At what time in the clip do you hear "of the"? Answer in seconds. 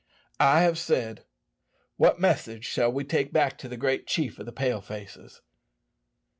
4.39-4.51